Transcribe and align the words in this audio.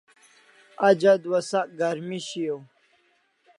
Aj 0.87 1.01
adua 1.13 1.39
sak 1.49 1.67
garmi 1.79 2.19
shiaw 2.27 2.59